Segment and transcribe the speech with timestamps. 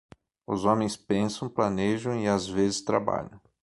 [0.47, 3.39] Os homens pensam, planejam e às vezes trabalham.